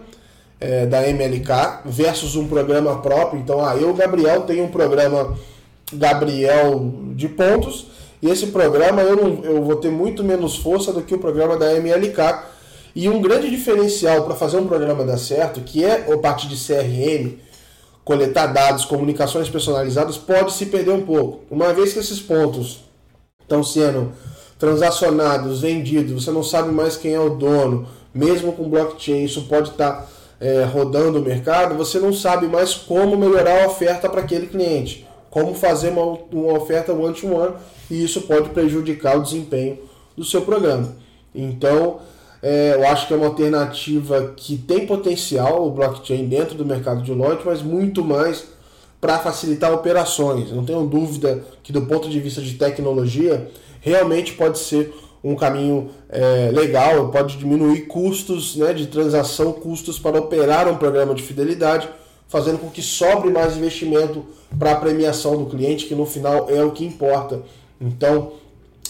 é, 0.61 0.85
da 0.85 1.09
MLK 1.09 1.81
versus 1.87 2.37
um 2.37 2.47
programa 2.47 3.01
próprio. 3.01 3.41
Então, 3.41 3.65
ah, 3.65 3.75
eu, 3.77 3.95
Gabriel, 3.95 4.43
tenho 4.43 4.65
um 4.65 4.69
programa 4.69 5.37
Gabriel 5.93 6.93
de 7.15 7.29
pontos 7.29 7.87
e 8.23 8.29
esse 8.29 8.49
programa 8.49 9.01
eu, 9.01 9.17
não, 9.17 9.45
eu 9.45 9.65
vou 9.65 9.77
ter 9.77 9.91
muito 9.91 10.23
menos 10.23 10.57
força 10.57 10.93
do 10.93 11.03
que 11.03 11.15
o 11.15 11.19
programa 11.19 11.57
da 11.57 11.73
MLK. 11.75 12.51
E 12.95 13.09
um 13.09 13.23
grande 13.23 13.49
diferencial 13.49 14.25
para 14.25 14.35
fazer 14.35 14.59
um 14.59 14.67
programa 14.67 15.05
dar 15.05 15.17
certo, 15.17 15.61
que 15.61 15.85
é 15.85 16.13
a 16.13 16.19
parte 16.19 16.49
de 16.49 16.57
CRM, 16.57 17.39
coletar 18.05 18.49
dados, 18.49 18.85
comunicações 18.85 19.49
personalizadas, 19.49 20.19
pode 20.19 20.53
se 20.53 20.67
perder 20.67 20.91
um 20.91 21.03
pouco. 21.03 21.45
Uma 21.51 21.73
vez 21.73 21.93
que 21.93 22.01
esses 22.01 22.21
pontos 22.21 22.81
estão 23.41 23.63
sendo 23.63 24.13
transacionados, 24.59 25.61
vendidos, 25.61 26.25
você 26.25 26.31
não 26.33 26.43
sabe 26.43 26.73
mais 26.73 26.97
quem 26.97 27.15
é 27.15 27.21
o 27.21 27.31
dono, 27.31 27.87
mesmo 28.13 28.53
com 28.53 28.69
blockchain, 28.69 29.25
isso 29.25 29.43
pode 29.43 29.71
estar 29.71 29.93
tá 29.93 30.09
é, 30.41 30.65
rodando 30.65 31.19
o 31.19 31.23
mercado, 31.23 31.77
você 31.77 31.99
não 31.99 32.13
sabe 32.13 32.49
mais 32.49 32.75
como 32.75 33.17
melhorar 33.17 33.63
a 33.63 33.67
oferta 33.67 34.09
para 34.09 34.23
aquele 34.23 34.47
cliente, 34.47 35.07
como 35.31 35.55
fazer 35.55 35.91
uma, 35.91 36.19
uma 36.33 36.55
oferta 36.59 36.93
one-to-one, 36.93 37.51
-one, 37.51 37.55
e 37.91 38.03
isso 38.03 38.23
pode 38.23 38.49
prejudicar 38.49 39.19
o 39.19 39.23
desempenho 39.23 39.79
do 40.17 40.25
seu 40.25 40.43
programa. 40.43 40.97
Então, 41.35 42.01
É, 42.43 42.73
eu 42.75 42.89
acho 42.89 43.07
que 43.07 43.13
é 43.13 43.17
uma 43.19 43.27
alternativa 43.27 44.33
que 44.35 44.57
tem 44.57 44.87
potencial, 44.87 45.67
o 45.67 45.71
blockchain, 45.71 46.27
dentro 46.27 46.55
do 46.55 46.65
mercado 46.65 47.03
de 47.03 47.13
lote, 47.13 47.43
mas 47.45 47.61
muito 47.61 48.03
mais 48.03 48.45
para 48.99 49.19
facilitar 49.19 49.71
operações. 49.75 50.51
Não 50.51 50.65
tenho 50.65 50.87
dúvida 50.87 51.45
que, 51.63 51.71
do 51.71 51.83
ponto 51.83 52.09
de 52.09 52.19
vista 52.19 52.41
de 52.41 52.55
tecnologia, 52.55 53.47
realmente 53.83 54.33
pode 54.33 54.59
ser 54.59 54.91
um 55.23 55.35
caminho 55.35 55.91
é, 56.09 56.51
legal, 56.53 57.11
pode 57.11 57.37
diminuir 57.37 57.83
custos 57.83 58.57
né, 58.57 58.73
de 58.73 58.87
transação, 58.87 59.53
custos 59.53 59.99
para 59.99 60.19
operar 60.19 60.69
um 60.69 60.77
programa 60.77 61.15
de 61.15 61.23
fidelidade, 61.23 61.89
fazendo 62.29 62.59
com 62.59 62.71
que 62.71 62.81
sobre 62.81 63.29
mais 63.31 63.57
investimento 63.57 64.25
para 64.59 64.73
a 64.73 64.77
premiação 64.77 65.37
do 65.37 65.47
cliente, 65.47 65.87
que 65.87 65.95
no 65.95 66.07
final 66.07 66.49
é 66.49 66.65
o 66.65 66.71
que 66.71 66.85
importa. 66.85 67.43
Então, 67.81 68.33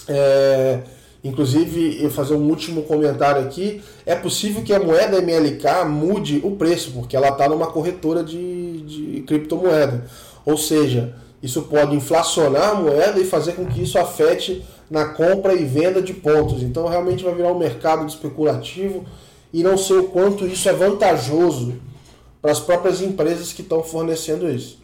é, 0.06 0.80
inclusive, 1.24 2.02
eu 2.02 2.10
fazer 2.10 2.34
um 2.34 2.48
último 2.48 2.82
comentário 2.82 3.42
aqui, 3.42 3.82
é 4.06 4.14
possível 4.14 4.62
que 4.62 4.72
a 4.72 4.78
moeda 4.78 5.20
MLK 5.20 5.84
mude 5.88 6.40
o 6.44 6.52
preço, 6.52 6.92
porque 6.92 7.16
ela 7.16 7.30
está 7.30 7.48
numa 7.48 7.66
corretora 7.66 8.22
de, 8.22 8.82
de 8.82 9.22
criptomoeda. 9.22 10.04
Ou 10.44 10.56
seja, 10.56 11.14
isso 11.42 11.62
pode 11.62 11.96
inflacionar 11.96 12.70
a 12.70 12.74
moeda 12.74 13.18
e 13.18 13.24
fazer 13.24 13.52
com 13.52 13.66
que 13.66 13.82
isso 13.82 13.98
afete 13.98 14.62
na 14.90 15.06
compra 15.06 15.54
e 15.54 15.64
venda 15.64 16.02
de 16.02 16.12
pontos. 16.12 16.62
Então 16.62 16.88
realmente 16.88 17.24
vai 17.24 17.34
virar 17.34 17.52
um 17.52 17.58
mercado 17.58 18.06
especulativo 18.06 19.04
e 19.52 19.62
não 19.62 19.78
sei 19.78 19.98
o 19.98 20.08
quanto 20.08 20.46
isso 20.46 20.68
é 20.68 20.72
vantajoso 20.72 21.74
para 22.42 22.52
as 22.52 22.58
próprias 22.60 23.00
empresas 23.00 23.52
que 23.52 23.62
estão 23.62 23.82
fornecendo 23.82 24.50
isso. 24.50 24.78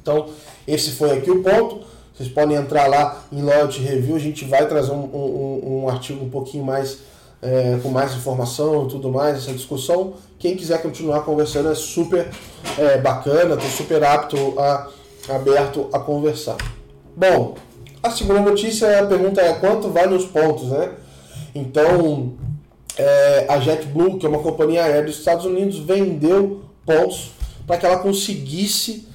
Então, 0.00 0.28
esse 0.66 0.90
foi 0.90 1.12
aqui 1.12 1.30
o 1.30 1.42
ponto. 1.42 1.86
Vocês 2.14 2.28
podem 2.28 2.56
entrar 2.56 2.86
lá 2.86 3.24
em 3.32 3.42
Loyalty 3.42 3.80
Review, 3.80 4.16
a 4.16 4.20
gente 4.20 4.44
vai 4.44 4.68
trazer 4.68 4.92
um, 4.92 5.04
um, 5.04 5.82
um 5.82 5.88
artigo 5.88 6.24
um 6.24 6.30
pouquinho 6.30 6.64
mais 6.64 6.98
é, 7.42 7.78
com 7.82 7.90
mais 7.90 8.14
informação 8.14 8.86
e 8.86 8.88
tudo 8.88 9.10
mais, 9.10 9.36
essa 9.36 9.52
discussão. 9.52 10.14
Quem 10.38 10.56
quiser 10.56 10.80
continuar 10.80 11.20
conversando 11.22 11.70
é 11.70 11.74
super 11.74 12.30
é, 12.78 12.98
bacana, 12.98 13.54
estou 13.54 13.70
super 13.70 14.02
apto 14.02 14.54
a 14.58 14.88
aberto 15.28 15.88
a 15.92 15.98
conversar. 15.98 16.56
Bom, 17.16 17.54
a 18.04 18.10
segunda 18.10 18.40
notícia, 18.40 19.00
a 19.00 19.06
pergunta 19.06 19.40
é 19.40 19.54
quanto 19.54 19.88
vale 19.88 20.14
os 20.14 20.26
pontos, 20.26 20.68
né? 20.68 20.92
Então, 21.54 22.34
é, 22.98 23.46
a 23.48 23.58
JetBlue, 23.58 24.18
que 24.18 24.26
é 24.26 24.28
uma 24.28 24.40
companhia 24.40 24.84
aérea 24.84 25.04
dos 25.04 25.18
Estados 25.18 25.46
Unidos, 25.46 25.78
vendeu 25.78 26.64
pontos 26.84 27.30
para 27.66 27.78
que 27.78 27.86
ela 27.86 27.96
conseguisse 27.98 29.08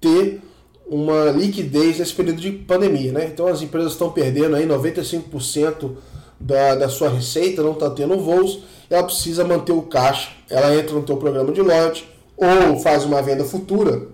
ter 0.00 0.40
uma 0.86 1.32
liquidez 1.32 1.98
nesse 1.98 2.14
período 2.14 2.40
de 2.40 2.52
pandemia, 2.52 3.10
né? 3.10 3.24
Então 3.26 3.48
as 3.48 3.62
empresas 3.62 3.92
estão 3.92 4.12
perdendo 4.12 4.54
aí 4.54 4.64
95% 4.64 5.96
da, 6.38 6.76
da 6.76 6.88
sua 6.88 7.08
receita, 7.08 7.64
não 7.64 7.72
está 7.72 7.90
tendo 7.90 8.16
voos, 8.20 8.60
ela 8.88 9.02
precisa 9.02 9.42
manter 9.44 9.72
o 9.72 9.82
caixa, 9.82 10.30
ela 10.48 10.72
entra 10.72 10.94
no 10.94 11.02
teu 11.02 11.16
programa 11.16 11.50
de 11.50 11.60
lote 11.60 12.08
ou 12.36 12.78
faz 12.78 13.04
uma 13.04 13.20
venda 13.20 13.42
futura 13.42 14.06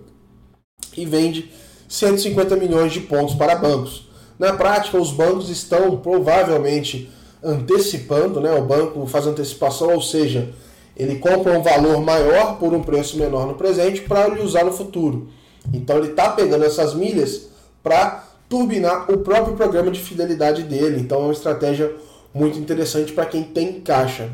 e 0.97 1.05
vende 1.05 1.51
150 1.87 2.55
milhões 2.55 2.91
de 2.91 3.01
pontos 3.01 3.35
para 3.35 3.53
bancos. 3.55 4.11
Na 4.37 4.53
prática, 4.53 4.97
os 4.97 5.11
bancos 5.11 5.49
estão 5.49 5.97
provavelmente 5.97 7.09
antecipando, 7.43 8.39
né? 8.39 8.53
o 8.53 8.63
banco 8.63 9.05
faz 9.05 9.27
antecipação, 9.27 9.93
ou 9.93 10.01
seja, 10.01 10.49
ele 10.95 11.19
compra 11.19 11.57
um 11.57 11.61
valor 11.61 12.01
maior 12.01 12.57
por 12.57 12.73
um 12.73 12.81
preço 12.81 13.17
menor 13.17 13.47
no 13.47 13.55
presente 13.55 14.01
para 14.01 14.27
ele 14.27 14.41
usar 14.41 14.63
no 14.63 14.71
futuro. 14.71 15.29
Então 15.73 15.97
ele 15.97 16.09
está 16.09 16.29
pegando 16.29 16.63
essas 16.63 16.93
milhas 16.93 17.47
para 17.81 18.23
turbinar 18.47 19.11
o 19.11 19.17
próprio 19.19 19.55
programa 19.55 19.91
de 19.91 19.99
fidelidade 19.99 20.63
dele. 20.63 20.99
Então 20.99 21.19
é 21.19 21.23
uma 21.23 21.33
estratégia 21.33 21.91
muito 22.33 22.57
interessante 22.57 23.11
para 23.11 23.25
quem 23.25 23.43
tem 23.43 23.81
caixa. 23.81 24.29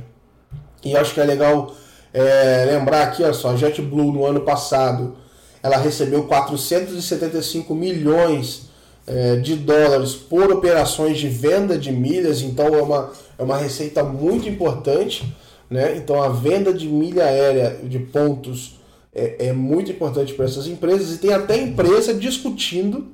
E 0.84 0.96
acho 0.96 1.14
que 1.14 1.22
é 1.22 1.24
legal 1.24 1.74
é, 2.14 2.66
lembrar 2.66 3.04
aqui, 3.04 3.24
olha 3.24 3.34
só, 3.34 3.52
a 3.52 3.56
JetBlue 3.56 4.12
no 4.12 4.26
ano 4.26 4.42
passado 4.42 5.16
ela 5.62 5.78
recebeu 5.78 6.24
475 6.24 7.76
milhões 7.76 8.69
é, 9.10 9.38
de 9.38 9.56
dólares 9.56 10.14
por 10.14 10.52
operações 10.52 11.18
de 11.18 11.28
venda 11.28 11.78
de 11.78 11.92
milhas, 11.92 12.42
então 12.42 12.68
é 12.68 12.82
uma, 12.82 13.12
é 13.38 13.44
uma 13.44 13.58
receita 13.58 14.04
muito 14.04 14.48
importante. 14.48 15.36
Né? 15.70 15.98
Então 15.98 16.22
a 16.22 16.30
venda 16.30 16.72
de 16.72 16.88
milha 16.88 17.26
aérea 17.26 17.80
de 17.84 18.00
pontos 18.00 18.80
é, 19.14 19.48
é 19.48 19.54
muito 19.54 19.92
importante 19.92 20.34
para 20.34 20.46
essas 20.46 20.68
empresas 20.68 21.16
e 21.16 21.18
tem 21.18 21.34
até 21.34 21.58
empresa 21.58 22.14
discutindo 22.14 23.08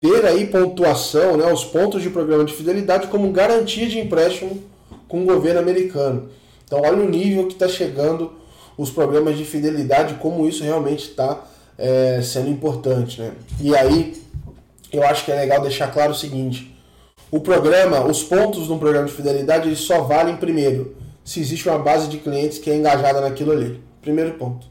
ter 0.00 0.24
aí 0.24 0.46
pontuação, 0.46 1.36
né, 1.36 1.52
os 1.52 1.64
pontos 1.64 2.02
de 2.02 2.10
programa 2.10 2.44
de 2.44 2.52
fidelidade 2.52 3.08
como 3.08 3.32
garantia 3.32 3.88
de 3.88 3.98
empréstimo 3.98 4.62
com 5.08 5.22
o 5.22 5.26
governo 5.26 5.60
americano. 5.60 6.28
Então 6.64 6.80
olha 6.82 7.02
o 7.02 7.08
nível 7.08 7.46
que 7.46 7.54
está 7.54 7.68
chegando 7.68 8.32
os 8.76 8.90
programas 8.90 9.36
de 9.38 9.44
fidelidade, 9.44 10.14
como 10.14 10.46
isso 10.46 10.62
realmente 10.62 11.08
está 11.08 11.46
é, 11.78 12.20
sendo 12.22 12.50
importante. 12.50 13.20
Né? 13.20 13.32
E 13.60 13.74
aí, 13.74 14.25
eu 14.96 15.04
acho 15.04 15.24
que 15.24 15.32
é 15.32 15.36
legal 15.36 15.60
deixar 15.60 15.92
claro 15.92 16.12
o 16.12 16.14
seguinte: 16.14 16.76
o 17.30 17.40
programa, 17.40 18.04
os 18.06 18.22
pontos 18.22 18.68
no 18.68 18.78
programa 18.78 19.06
de 19.06 19.12
fidelidade, 19.12 19.68
eles 19.68 19.80
só 19.80 20.02
valem 20.02 20.36
primeiro 20.36 20.96
se 21.24 21.40
existe 21.40 21.68
uma 21.68 21.78
base 21.78 22.08
de 22.08 22.18
clientes 22.18 22.58
que 22.58 22.70
é 22.70 22.76
engajada 22.76 23.20
naquilo 23.20 23.50
ali. 23.50 23.82
Primeiro 24.00 24.34
ponto. 24.34 24.68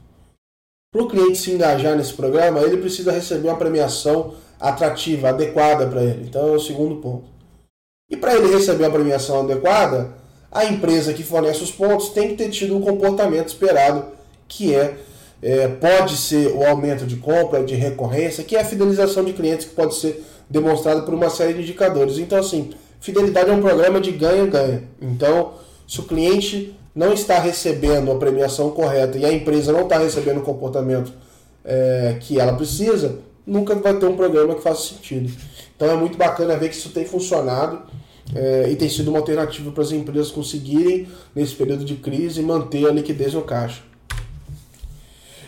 Para 0.92 1.04
o 1.04 1.10
cliente 1.10 1.38
se 1.38 1.52
engajar 1.52 1.98
nesse 1.98 2.14
programa, 2.14 2.62
ele 2.62 2.78
precisa 2.78 3.12
receber 3.12 3.50
uma 3.50 3.58
premiação 3.58 4.34
atrativa, 4.58 5.30
adequada 5.30 5.86
para 5.86 6.02
ele. 6.02 6.24
Então 6.24 6.48
é 6.48 6.52
o 6.52 6.60
segundo 6.60 6.96
ponto. 7.02 7.26
E 8.10 8.16
para 8.16 8.36
ele 8.36 8.54
receber 8.54 8.86
uma 8.86 8.94
premiação 8.94 9.42
adequada, 9.42 10.14
a 10.50 10.64
empresa 10.64 11.14
que 11.14 11.24
fornece 11.24 11.62
os 11.62 11.72
pontos 11.72 12.10
tem 12.10 12.30
que 12.30 12.36
ter 12.36 12.50
tido 12.50 12.78
um 12.78 12.82
comportamento 12.82 13.50
esperado, 13.50 14.06
que 14.48 14.74
é, 14.74 14.98
é 15.42 15.68
pode 15.68 16.18
ser 16.18 16.48
o 16.54 16.66
aumento 16.66 17.06
de 17.06 17.18
compra, 17.18 17.64
de 17.64 17.76
recorrência, 17.76 18.44
que 18.44 18.56
é 18.56 18.62
a 18.62 18.66
fidelização 18.66 19.24
de 19.24 19.34
clientes, 19.34 19.68
que 19.68 19.76
pode 19.76 19.96
ser 19.96 20.24
demonstrado 20.50 21.04
por 21.04 21.14
uma 21.14 21.30
série 21.30 21.54
de 21.54 21.62
indicadores. 21.62 22.18
Então, 22.18 22.40
assim, 22.40 22.72
fidelidade 23.00 23.50
é 23.50 23.54
um 23.54 23.62
programa 23.62 24.00
de 24.00 24.12
ganha-ganha. 24.12 24.84
Então, 25.02 25.54
se 25.88 26.00
o 26.00 26.04
cliente 26.04 26.76
não 26.96 27.14
está 27.14 27.40
recebendo 27.40 28.12
a 28.12 28.16
premiação 28.16 28.72
correta 28.72 29.18
e 29.18 29.26
a 29.26 29.34
empresa 29.34 29.72
não 29.72 29.82
está 29.82 29.98
recebendo 29.98 30.38
o 30.38 30.44
comportamento 30.44 31.12
é, 31.64 32.16
que 32.22 32.40
ela 32.40 32.54
precisa, 32.54 33.20
nunca 33.46 33.76
vai 33.76 33.98
ter 33.98 34.06
um 34.06 34.16
programa 34.16 34.56
que 34.56 34.62
faça 34.62 34.94
sentido. 34.94 35.32
Então 35.76 35.90
é 35.90 35.96
muito 35.96 36.18
bacana 36.18 36.56
ver 36.56 36.70
que 36.70 36.76
isso 36.76 36.90
tem 36.90 37.06
funcionado 37.06 37.82
é, 38.34 38.70
e 38.72 38.76
tem 38.76 38.90
sido 38.90 39.10
uma 39.10 39.20
alternativa 39.20 39.70
para 39.72 39.84
as 39.84 39.92
empresas 39.92 40.32
conseguirem, 40.32 41.08
nesse 41.36 41.54
período 41.54 41.84
de 41.84 41.96
crise, 41.96 42.42
manter 42.42 42.88
a 42.88 42.92
liquidez 42.92 43.34
no 43.34 43.42
caixa. 43.42 43.82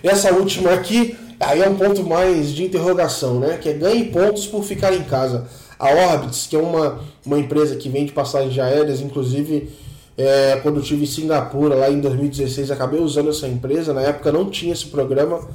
Essa 0.03 0.33
última 0.33 0.71
aqui, 0.71 1.17
aí 1.39 1.61
é 1.61 1.69
um 1.69 1.75
ponto 1.75 2.03
mais 2.03 2.49
de 2.49 2.65
interrogação, 2.65 3.39
né? 3.39 3.57
Que 3.57 3.69
é 3.69 3.73
ganhe 3.73 4.05
pontos 4.05 4.45
por 4.45 4.63
ficar 4.63 4.93
em 4.93 5.03
casa. 5.03 5.47
A 5.79 5.89
Orbitz, 5.91 6.47
que 6.47 6.55
é 6.55 6.59
uma, 6.59 6.99
uma 7.25 7.37
empresa 7.37 7.75
que 7.75 7.89
vende 7.89 8.11
passagens 8.11 8.57
aéreas, 8.57 8.99
inclusive 8.99 9.69
é, 10.17 10.59
quando 10.63 10.77
eu 10.77 10.81
estive 10.81 11.03
em 11.03 11.07
Singapura, 11.07 11.75
lá 11.75 11.89
em 11.89 11.99
2016, 11.99 12.71
acabei 12.71 12.99
usando 12.99 13.29
essa 13.29 13.47
empresa. 13.47 13.93
Na 13.93 14.01
época 14.01 14.31
não 14.31 14.49
tinha 14.49 14.73
esse 14.73 14.87
programa, 14.87 15.47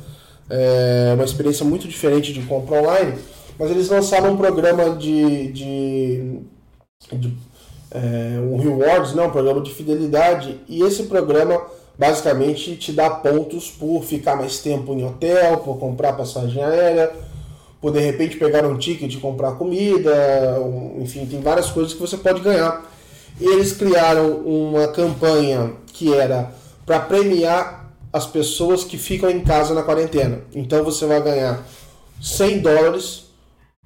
é 0.48 1.12
uma 1.14 1.24
experiência 1.24 1.64
muito 1.64 1.88
diferente 1.88 2.32
de 2.32 2.42
compra 2.42 2.80
online, 2.80 3.14
mas 3.58 3.70
eles 3.70 3.88
lançaram 3.88 4.32
um 4.32 4.36
programa 4.36 4.96
de, 4.96 5.52
de 5.52 6.42
de, 7.10 7.36
é, 7.90 8.38
um 8.40 8.56
rewards, 8.58 9.14
né, 9.14 9.22
um 9.22 9.30
programa 9.30 9.60
de 9.60 9.72
fidelidade, 9.72 10.60
e 10.68 10.82
esse 10.82 11.04
programa 11.04 11.60
basicamente 11.98 12.76
te 12.76 12.92
dá 12.92 13.10
pontos 13.10 13.70
por 13.70 14.02
ficar 14.02 14.36
mais 14.36 14.58
tempo 14.58 14.92
em 14.92 15.04
hotel, 15.04 15.58
por 15.58 15.78
comprar 15.78 16.14
passagem 16.14 16.62
aérea, 16.62 17.12
por 17.80 17.92
de 17.92 18.00
repente 18.00 18.36
pegar 18.36 18.64
um 18.64 18.78
ticket 18.78 19.12
e 19.12 19.18
comprar 19.18 19.52
comida, 19.52 20.58
enfim, 20.98 21.26
tem 21.26 21.40
várias 21.40 21.70
coisas 21.70 21.92
que 21.92 22.00
você 22.00 22.16
pode 22.16 22.40
ganhar. 22.40 22.90
Eles 23.40 23.72
criaram 23.72 24.36
uma 24.38 24.88
campanha 24.88 25.72
que 25.92 26.14
era 26.14 26.52
para 26.86 27.00
premiar 27.00 27.92
as 28.12 28.26
pessoas 28.26 28.84
que 28.84 28.98
ficam 28.98 29.30
em 29.30 29.40
casa 29.40 29.74
na 29.74 29.82
quarentena. 29.82 30.42
Então 30.54 30.84
você 30.84 31.06
vai 31.06 31.20
ganhar 31.22 31.66
100 32.20 32.60
dólares 32.60 33.24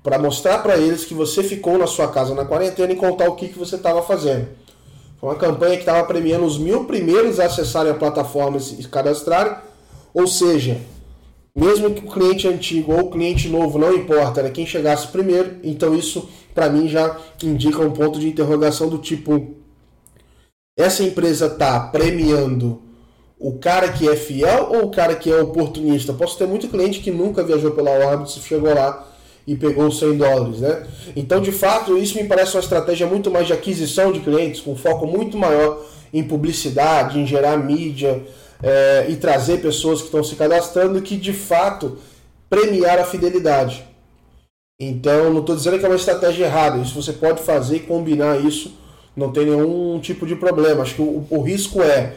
para 0.03 0.19
mostrar 0.19 0.59
para 0.59 0.77
eles 0.77 1.05
que 1.05 1.15
você 1.15 1.43
ficou 1.43 1.79
na 1.79 1.87
sua 1.87 2.09
casa 2.09 2.35
na 2.35 2.45
quarentena 2.45 2.93
e 2.93 2.97
contar 2.97 3.29
o 3.29 3.35
que, 3.35 3.49
que 3.49 3.59
você 3.59 3.77
estava 3.77 4.03
fazendo. 4.03 4.49
Foi 5.19 5.31
uma 5.31 5.37
campanha 5.37 5.75
que 5.75 5.83
estava 5.83 6.07
premiando 6.07 6.45
os 6.45 6.59
mil 6.59 6.85
primeiros 6.85 7.41
a 7.41 7.47
acessarem 7.47 7.93
a 7.93 7.95
plataforma 7.95 8.59
e 8.59 8.61
se 8.61 8.89
cadastrarem, 8.89 9.57
ou 10.13 10.27
seja, 10.27 10.79
mesmo 11.55 11.91
que 11.91 12.05
o 12.05 12.11
cliente 12.11 12.47
antigo 12.47 12.93
ou 12.93 13.07
o 13.07 13.11
cliente 13.11 13.49
novo, 13.49 13.79
não 13.79 13.95
importa, 13.95 14.41
era 14.41 14.51
quem 14.51 14.67
chegasse 14.67 15.09
primeiro, 15.09 15.57
então 15.63 15.95
isso 15.95 16.29
para 16.55 16.69
mim 16.69 16.87
já 16.87 17.19
indica 17.43 17.81
um 17.81 17.93
ponto 17.93 18.19
de 18.21 18.29
interrogação 18.29 18.89
do 18.89 18.99
tipo: 18.99 19.55
essa 20.79 21.03
empresa 21.03 21.47
está 21.47 21.81
premiando 21.81 22.83
o 23.39 23.59
cara 23.59 23.91
que 23.93 24.09
é 24.09 24.17
fiel 24.17 24.69
ou 24.71 24.85
o 24.85 24.91
cara 24.91 25.15
que 25.15 25.31
é 25.31 25.41
oportunista? 25.41 26.13
Posso 26.13 26.37
ter 26.37 26.47
muito 26.47 26.69
cliente 26.69 27.01
que 27.01 27.11
nunca 27.11 27.43
viajou 27.43 27.71
pela 27.71 27.91
Orbit, 27.91 28.39
chegou 28.41 28.75
lá 28.75 29.07
e 29.47 29.55
pegou 29.57 29.87
os 29.87 29.99
100 29.99 30.17
dólares, 30.17 30.61
né? 30.61 30.87
Então, 31.15 31.41
de 31.41 31.53
fato, 31.53 31.97
isso 31.97 32.17
me 32.17 32.25
parece 32.25 32.57
uma 32.57 32.61
estratégia 32.61 33.07
muito 33.07 33.31
mais 33.31 33.47
de 33.47 33.53
aquisição 33.53 34.11
de 34.11 34.21
clientes, 34.21 34.61
com 34.61 34.75
foco 34.75 35.07
muito 35.07 35.39
maior 35.39 35.83
em 36.13 36.25
publicidade, 36.25 37.19
em 37.19 37.27
gerar 37.27 37.57
mídia 37.57 38.23
é, 38.63 39.07
e 39.09 39.17
trazer 39.17 39.61
pessoas 39.61 40.01
que 40.01 40.07
estão 40.07 40.25
se 40.25 40.35
cadastrando, 40.35 41.01
que 41.01 41.17
de 41.17 41.33
fato 41.33 41.99
premiar 42.51 42.99
a 42.99 43.05
fidelidade. 43.05 43.85
Então, 44.81 45.33
não 45.33 45.41
estou 45.41 45.55
dizendo 45.55 45.79
que 45.79 45.85
é 45.87 45.89
uma 45.89 45.97
estratégia 45.97 46.47
errada, 46.47 46.79
isso 46.79 47.01
você 47.01 47.13
pode 47.13 47.43
fazer 47.43 47.77
e 47.77 47.81
combinar 47.81 48.39
isso, 48.45 48.75
não 49.17 49.33
tem 49.33 49.47
nenhum 49.47 49.99
tipo 50.01 50.27
de 50.27 50.37
problema. 50.37 50.83
Acho 50.83 50.97
que 50.97 51.03
o, 51.03 51.27
o 51.31 51.41
risco 51.41 51.81
é 51.83 52.15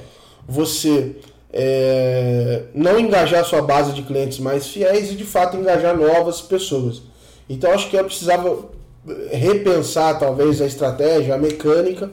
você 0.47 1.15
é, 1.53 2.63
não 2.73 2.99
engajar 2.99 3.45
sua 3.45 3.61
base 3.61 3.93
de 3.93 4.01
clientes 4.01 4.39
mais 4.39 4.67
fiéis 4.67 5.11
e 5.11 5.15
de 5.15 5.23
fato 5.23 5.55
engajar 5.57 5.95
novas 5.95 6.41
pessoas. 6.41 7.01
Então 7.49 7.71
acho 7.71 7.89
que 7.89 7.97
eu 7.97 8.05
precisava 8.05 8.69
repensar 9.31 10.19
talvez 10.19 10.61
a 10.61 10.65
estratégia, 10.65 11.33
a 11.33 11.37
mecânica, 11.37 12.11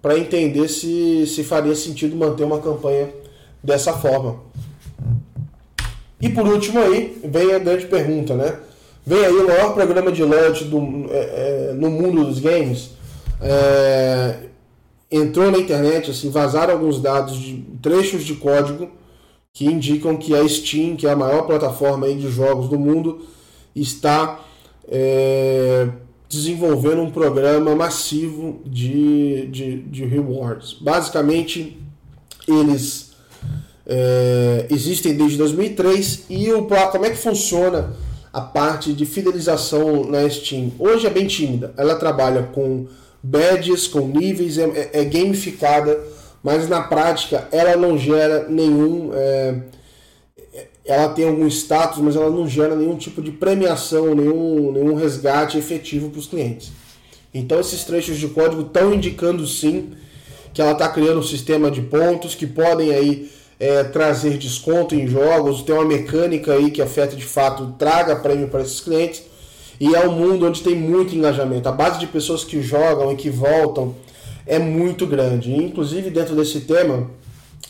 para 0.00 0.18
entender 0.18 0.68
se, 0.68 1.26
se 1.26 1.42
faria 1.42 1.74
sentido 1.74 2.16
manter 2.16 2.44
uma 2.44 2.60
campanha 2.60 3.10
dessa 3.62 3.92
forma. 3.92 4.40
E 6.20 6.28
por 6.28 6.46
último 6.46 6.78
aí, 6.80 7.20
vem 7.24 7.52
a 7.52 7.58
grande 7.58 7.86
pergunta, 7.86 8.34
né? 8.34 8.58
Vem 9.04 9.24
aí 9.24 9.32
o 9.32 9.46
maior 9.46 9.74
programa 9.74 10.12
de 10.12 10.22
loyalty 10.22 10.64
do, 10.64 11.06
é, 11.10 11.70
é, 11.70 11.72
no 11.74 11.90
mundo 11.90 12.24
dos 12.24 12.38
games. 12.38 12.90
É, 13.40 14.36
entrou 15.10 15.50
na 15.50 15.58
internet, 15.58 16.10
assim, 16.10 16.30
vazaram 16.30 16.74
alguns 16.74 17.00
dados 17.00 17.36
de 17.36 17.64
trechos 17.82 18.24
de 18.24 18.34
código 18.34 18.90
que 19.52 19.64
indicam 19.64 20.16
que 20.16 20.34
a 20.34 20.46
Steam, 20.46 20.94
que 20.94 21.06
é 21.06 21.10
a 21.10 21.16
maior 21.16 21.42
plataforma 21.42 22.06
de 22.08 22.30
jogos 22.30 22.68
do 22.68 22.78
mundo, 22.78 23.22
está 23.74 24.38
é, 24.88 25.88
desenvolvendo 26.28 27.02
um 27.02 27.10
programa 27.10 27.74
massivo 27.74 28.60
de, 28.64 29.46
de, 29.46 29.82
de 29.82 30.04
rewards. 30.04 30.74
Basicamente, 30.80 31.78
eles 32.46 33.10
é, 33.86 34.66
existem 34.70 35.16
desde 35.16 35.36
2003 35.38 36.26
e 36.30 36.52
o, 36.52 36.62
como 36.64 37.04
é 37.04 37.10
que 37.10 37.16
funciona 37.16 37.92
a 38.32 38.40
parte 38.40 38.92
de 38.92 39.04
fidelização 39.04 40.04
na 40.04 40.28
Steam? 40.30 40.70
Hoje 40.78 41.06
é 41.06 41.10
bem 41.10 41.26
tímida. 41.26 41.74
Ela 41.76 41.96
trabalha 41.96 42.44
com 42.44 42.86
badges, 43.20 43.88
com 43.88 44.06
níveis, 44.06 44.58
é, 44.58 44.62
é, 44.64 44.90
é 45.00 45.04
gamificada, 45.04 45.98
mas 46.42 46.68
na 46.68 46.82
prática 46.82 47.48
ela 47.50 47.76
não 47.76 47.98
gera 47.98 48.48
nenhum. 48.48 49.10
É, 49.12 49.60
ela 50.84 51.08
tem 51.10 51.28
algum 51.28 51.46
status, 51.46 51.98
mas 51.98 52.16
ela 52.16 52.30
não 52.30 52.48
gera 52.48 52.74
nenhum 52.74 52.96
tipo 52.96 53.22
de 53.22 53.30
premiação, 53.30 54.14
nenhum, 54.14 54.72
nenhum 54.72 54.94
resgate 54.94 55.56
efetivo 55.56 56.10
para 56.10 56.18
os 56.18 56.26
clientes. 56.26 56.72
Então 57.32 57.60
esses 57.60 57.84
trechos 57.84 58.18
de 58.18 58.28
código 58.28 58.62
estão 58.62 58.92
indicando 58.92 59.46
sim 59.46 59.92
que 60.52 60.60
ela 60.60 60.72
está 60.72 60.88
criando 60.88 61.20
um 61.20 61.22
sistema 61.22 61.70
de 61.70 61.80
pontos 61.80 62.34
que 62.34 62.46
podem 62.46 62.92
aí 62.92 63.30
é, 63.60 63.84
trazer 63.84 64.36
desconto 64.36 64.94
em 64.94 65.06
jogos, 65.06 65.62
tem 65.62 65.74
uma 65.74 65.84
mecânica 65.84 66.54
aí 66.54 66.70
que 66.70 66.82
afeta 66.82 67.14
de 67.14 67.24
fato, 67.24 67.74
traga 67.78 68.16
prêmio 68.16 68.48
para 68.48 68.62
esses 68.62 68.80
clientes. 68.80 69.22
E 69.78 69.94
é 69.94 70.06
um 70.06 70.12
mundo 70.12 70.46
onde 70.46 70.62
tem 70.62 70.74
muito 70.74 71.14
engajamento. 71.14 71.68
A 71.68 71.72
base 71.72 71.98
de 71.98 72.06
pessoas 72.06 72.44
que 72.44 72.60
jogam 72.60 73.12
e 73.12 73.16
que 73.16 73.30
voltam 73.30 73.94
é 74.46 74.58
muito 74.58 75.06
grande. 75.06 75.54
inclusive, 75.54 76.10
dentro 76.10 76.34
desse 76.34 76.60
tema, 76.62 77.08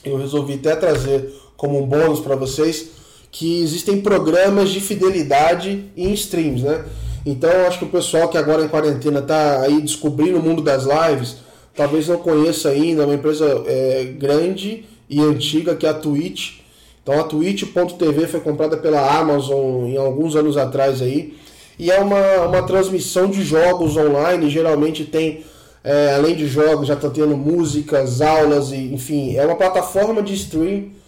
eu 0.04 0.16
resolvi 0.16 0.54
até 0.54 0.74
trazer 0.74 1.32
como 1.60 1.78
um 1.78 1.84
bônus 1.84 2.20
para 2.20 2.34
vocês 2.34 2.88
que 3.30 3.62
existem 3.62 4.00
programas 4.00 4.70
de 4.70 4.80
fidelidade 4.80 5.84
em 5.94 6.10
streams, 6.14 6.62
né? 6.62 6.86
Então, 7.24 7.50
acho 7.66 7.78
que 7.78 7.84
o 7.84 7.88
pessoal 7.88 8.28
que 8.28 8.38
agora 8.38 8.64
em 8.64 8.68
quarentena 8.68 9.18
está 9.18 9.60
aí 9.60 9.78
descobrindo 9.82 10.38
o 10.38 10.42
mundo 10.42 10.62
das 10.62 10.84
lives, 10.84 11.36
talvez 11.76 12.08
não 12.08 12.16
conheça 12.16 12.70
ainda, 12.70 13.02
é 13.02 13.04
uma 13.04 13.14
empresa 13.14 13.62
é, 13.66 14.04
grande 14.18 14.86
e 15.08 15.20
antiga 15.20 15.76
que 15.76 15.84
é 15.84 15.90
a 15.90 15.94
Twitch. 15.94 16.60
Então, 17.02 17.20
a 17.20 17.24
Twitch.tv 17.24 18.26
foi 18.26 18.40
comprada 18.40 18.78
pela 18.78 19.18
Amazon 19.18 19.84
em 19.84 19.98
alguns 19.98 20.36
anos 20.36 20.56
atrás 20.56 21.02
aí 21.02 21.36
e 21.78 21.90
é 21.90 22.00
uma, 22.00 22.46
uma 22.46 22.62
transmissão 22.62 23.28
de 23.28 23.42
jogos 23.42 23.98
online, 23.98 24.48
geralmente 24.48 25.04
tem, 25.04 25.44
é, 25.84 26.14
além 26.14 26.34
de 26.34 26.46
jogos, 26.46 26.88
já 26.88 26.94
está 26.94 27.10
tendo 27.10 27.36
músicas, 27.36 28.22
aulas, 28.22 28.72
e, 28.72 28.94
enfim, 28.94 29.36
é 29.36 29.44
uma 29.44 29.56
plataforma 29.56 30.22
de 30.22 30.32
stream 30.32 30.99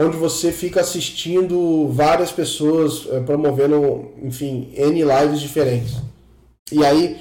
onde 0.00 0.16
você 0.16 0.52
fica 0.52 0.80
assistindo 0.80 1.88
várias 1.88 2.30
pessoas 2.30 3.04
é, 3.10 3.18
promovendo, 3.18 4.12
enfim, 4.22 4.72
N 4.76 5.02
lives 5.02 5.40
diferentes. 5.40 5.96
E 6.70 6.84
aí 6.84 7.20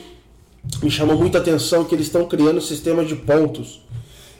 me 0.83 0.91
chamou 0.91 1.17
muita 1.17 1.39
atenção 1.39 1.83
que 1.85 1.95
eles 1.95 2.05
estão 2.05 2.27
criando 2.27 2.61
sistemas 2.61 3.07
de 3.07 3.15
pontos. 3.15 3.81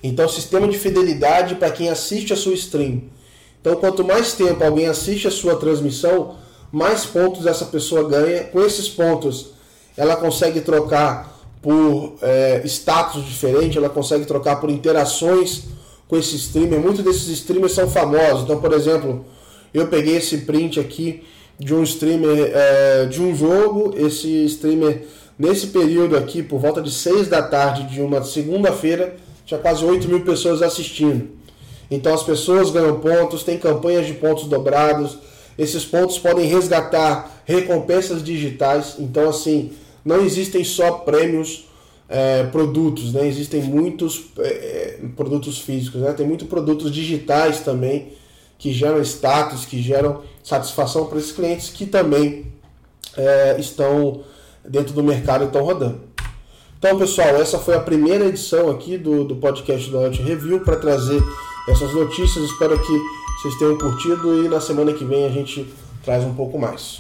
Então, 0.04 0.30
sistema 0.30 0.68
de 0.68 0.78
fidelidade 0.78 1.56
para 1.56 1.72
quem 1.72 1.90
assiste 1.90 2.32
a 2.32 2.36
sua 2.36 2.54
stream. 2.54 3.06
Então, 3.60 3.76
quanto 3.78 4.06
mais 4.06 4.34
tempo 4.34 4.64
alguém 4.64 4.86
assiste 4.86 5.28
a 5.28 5.32
sua 5.32 5.56
transmissão, 5.56 6.36
mais 6.72 7.08
pontos 7.08 7.48
essa 7.48 7.66
pessoa 7.66 8.08
ganha. 8.08 8.44
Com 8.44 8.62
esses 8.62 8.88
pontos, 8.88 9.54
ela 9.98 10.16
consegue 10.16 10.62
trocar 10.62 11.36
por 11.60 12.14
é, 12.22 12.62
status 12.66 13.26
diferente, 13.26 13.80
ela 13.80 13.90
consegue 13.90 14.26
trocar 14.26 14.58
por 14.58 14.70
interações 14.70 15.76
com 16.08 16.18
esse 16.18 16.36
streamer. 16.36 16.80
Muitos 16.80 17.04
desses 17.04 17.28
streamers 17.28 17.74
são 17.74 17.90
famosos. 17.90 18.44
Então, 18.44 18.60
por 18.60 18.74
exemplo, 18.74 19.26
eu 19.74 19.88
peguei 19.88 20.18
esse 20.18 20.40
print 20.40 20.80
aqui 20.80 21.24
de 21.60 21.74
um 21.74 21.84
streamer 21.84 22.52
é, 22.54 23.06
de 23.06 23.22
um 23.22 23.36
jogo. 23.36 23.94
Esse 23.98 24.46
streamer, 24.46 25.06
nesse 25.38 25.68
período 25.68 26.18
aqui, 26.18 26.42
por 26.42 26.60
volta 26.60 26.82
de 26.82 26.92
6 26.92 27.28
da 27.28 27.42
tarde 27.42 27.94
de 27.94 28.02
uma 28.02 28.24
segunda-feira, 28.24 29.16
tinha 29.46 29.60
quase 29.60 29.84
8 29.84 30.08
mil 30.08 30.22
pessoas 30.22 30.62
assistindo. 30.62 31.30
Então 31.90 32.14
as 32.14 32.24
pessoas 32.24 32.70
ganham 32.70 33.00
pontos, 33.00 33.44
tem 33.44 33.58
campanhas 33.58 34.06
de 34.06 34.14
pontos 34.14 34.46
dobrados 34.46 35.18
esses 35.58 35.84
pontos 35.84 36.20
podem 36.20 36.46
resgatar 36.46 37.42
recompensas 37.44 38.24
digitais. 38.24 38.96
Então, 39.00 39.30
assim, 39.30 39.72
não 40.06 40.24
existem 40.24 40.64
só 40.64 40.92
prêmios 40.92 41.67
é, 42.10 42.44
produtos, 42.44 43.14
né? 43.14 43.28
Existem 43.28 43.62
muitos 43.62 44.26
é, 44.40 45.00
produtos 45.16 45.60
físicos, 45.60 46.02
né? 46.02 46.14
Tem 46.14 46.26
muitos 46.26 46.48
produtos 46.48 46.92
digitais 46.92 47.62
também 47.62 48.14
que 48.58 48.74
geram 48.74 49.02
status, 49.02 49.66
que 49.66 49.82
geram 49.82 50.22
satisfação 50.44 51.06
para 51.06 51.20
esses 51.20 51.32
clientes 51.32 51.70
que 51.70 51.86
também 51.86 52.48
é, 53.16 53.58
estão 53.60 54.22
dentro 54.68 54.94
do 54.94 55.04
mercado 55.04 55.44
e 55.44 55.48
estão 55.48 55.64
rodando. 55.64 56.02
Então, 56.80 56.98
pessoal, 56.98 57.30
essa 57.30 57.58
foi 57.58 57.76
a 57.76 57.80
primeira 57.80 58.26
edição 58.26 58.70
aqui 58.70 58.98
do, 58.98 59.24
do 59.24 59.36
podcast 59.36 59.90
do 59.90 59.98
Out 59.98 60.22
Review 60.22 60.60
para 60.60 60.76
trazer 60.76 61.22
essas 61.68 61.92
notícias. 61.94 62.46
Espero 62.46 62.80
que 62.80 62.94
vocês 63.42 63.56
tenham 63.58 63.78
curtido 63.78 64.46
e 64.46 64.48
na 64.48 64.62
semana 64.62 64.94
que 64.94 65.04
vem 65.04 65.26
a 65.26 65.30
gente 65.30 65.68
traz 66.04 66.24
um 66.24 66.34
pouco 66.34 66.58
mais. 66.58 66.96